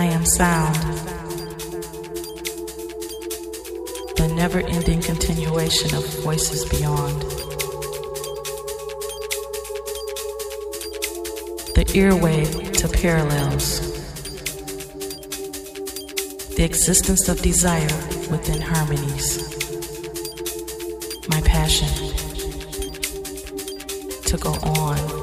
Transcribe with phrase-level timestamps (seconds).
[0.00, 0.76] I am sound.
[4.16, 7.20] The never ending continuation of voices beyond.
[11.76, 13.66] The earwave to parallels.
[16.56, 17.94] The existence of desire
[18.30, 19.28] within harmonies.
[21.28, 21.92] My passion
[24.24, 25.19] to go on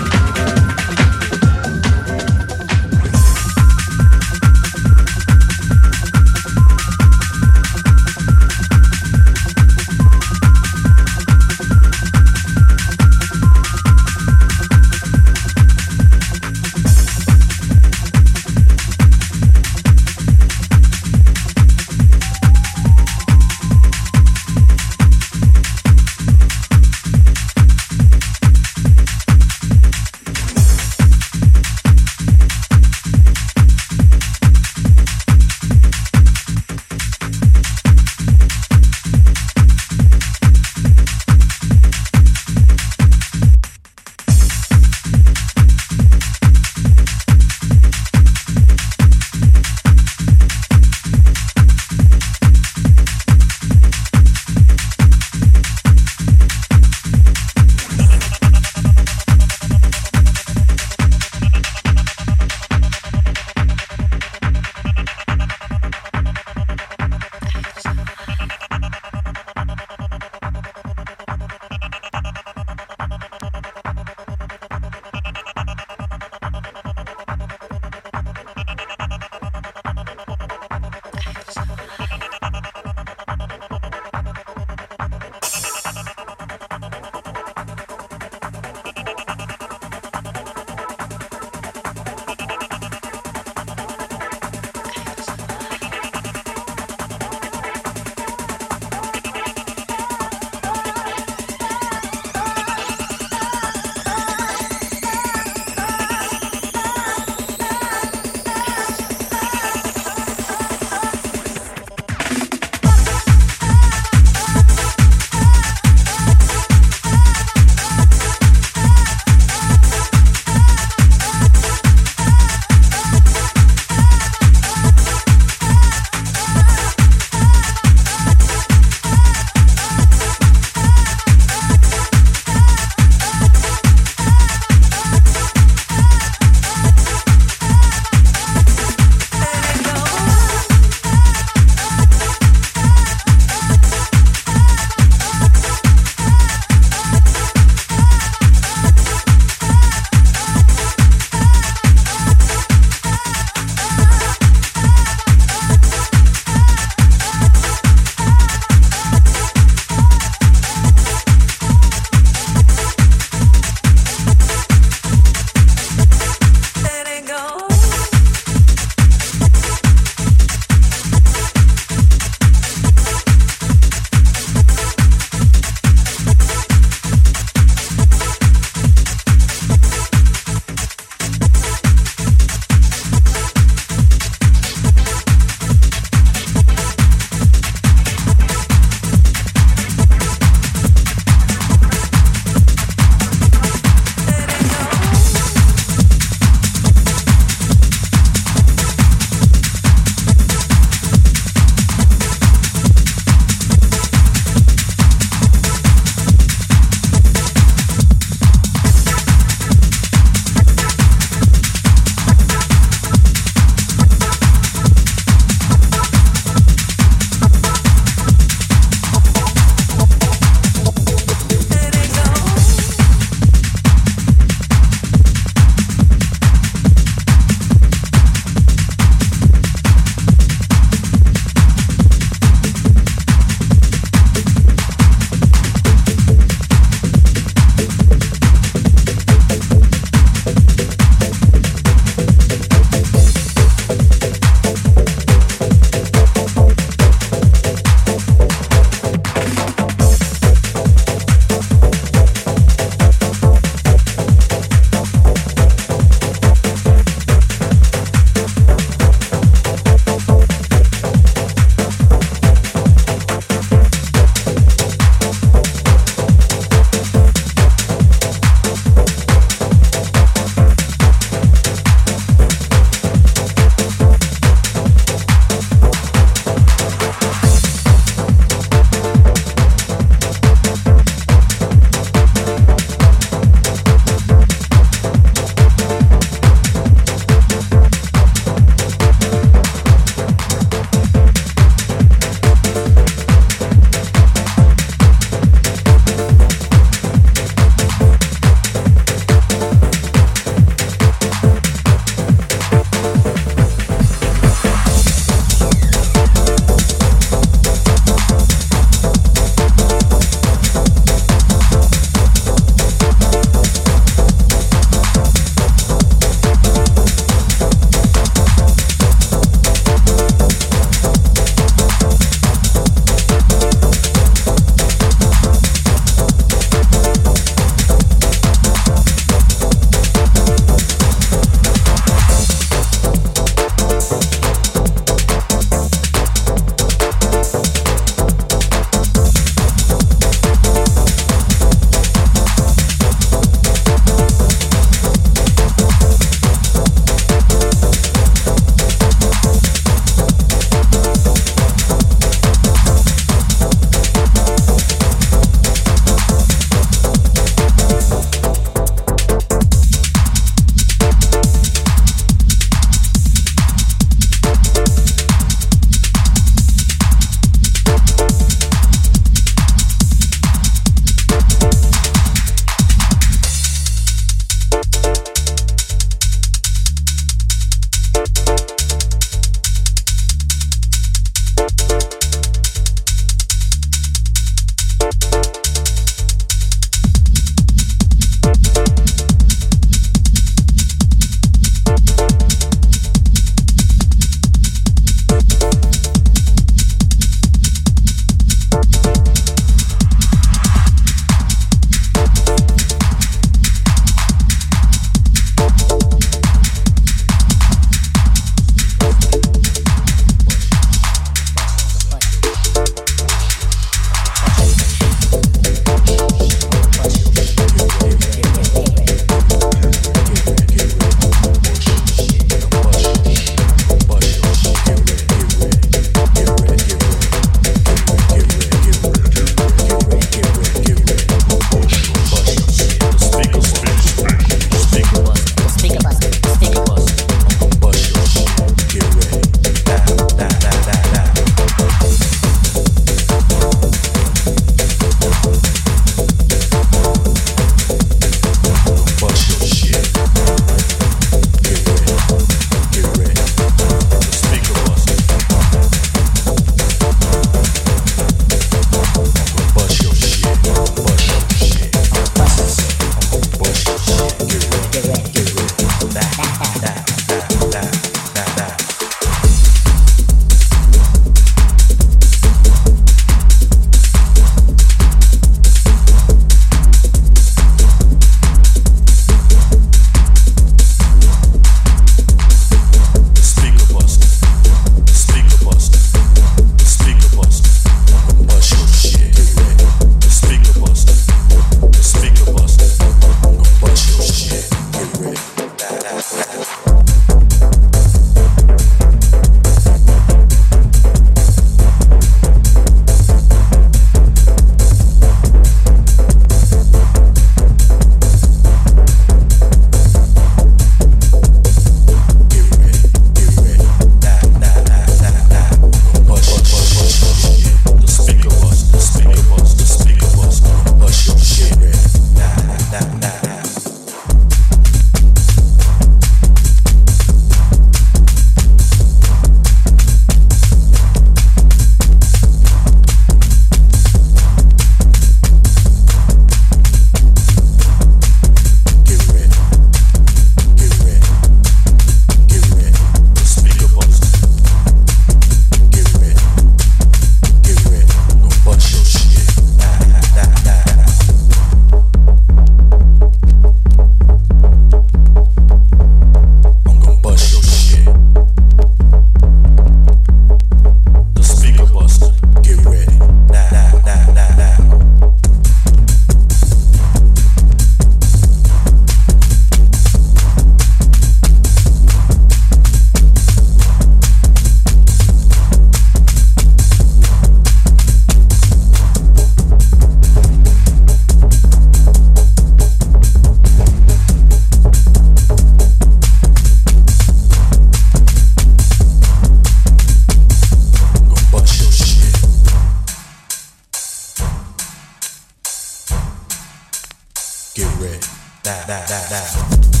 [597.73, 598.19] Get ready.
[598.65, 600.00] Now, now, now, now.